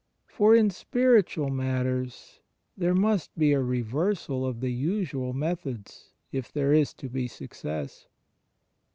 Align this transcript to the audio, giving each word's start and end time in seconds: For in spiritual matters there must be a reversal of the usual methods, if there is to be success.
For 0.25 0.55
in 0.55 0.71
spiritual 0.71 1.51
matters 1.51 2.39
there 2.75 2.95
must 2.95 3.37
be 3.37 3.51
a 3.53 3.61
reversal 3.61 4.47
of 4.47 4.59
the 4.59 4.71
usual 4.71 5.31
methods, 5.31 6.09
if 6.31 6.51
there 6.51 6.73
is 6.73 6.91
to 6.95 7.07
be 7.07 7.27
success. 7.27 8.07